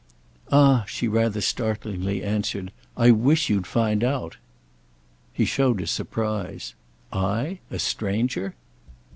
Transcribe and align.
"Ah," 0.51 0.83
she 0.87 1.07
rather 1.07 1.41
startlingly 1.41 2.23
answered, 2.23 2.71
"I 2.97 3.11
wish 3.11 3.51
you'd 3.51 3.67
find 3.67 4.03
out!" 4.03 4.37
He 5.31 5.45
showed 5.45 5.79
his 5.79 5.91
surprise. 5.91 6.73
"I? 7.13 7.59
A 7.69 7.77
stranger?" 7.77 8.55